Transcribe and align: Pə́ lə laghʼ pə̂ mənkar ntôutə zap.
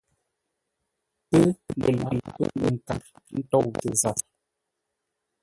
Pə́ 1.29 1.43
lə 1.79 1.87
laghʼ 1.99 2.21
pə̂ 2.35 2.47
mənkar 2.59 3.01
ntôutə 3.39 3.89
zap. 4.01 4.19